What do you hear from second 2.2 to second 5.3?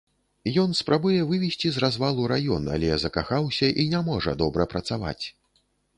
раён, але закахаўся і не можа добра працаваць.